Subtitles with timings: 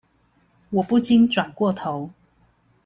[0.71, 2.09] 我不禁轉過頭